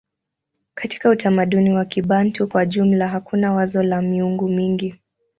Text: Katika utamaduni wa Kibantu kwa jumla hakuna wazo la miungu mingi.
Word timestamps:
Katika 0.73 1.09
utamaduni 1.09 1.73
wa 1.73 1.85
Kibantu 1.85 2.47
kwa 2.47 2.65
jumla 2.65 3.07
hakuna 3.07 3.53
wazo 3.53 3.83
la 3.83 4.01
miungu 4.01 4.47
mingi. 4.49 4.95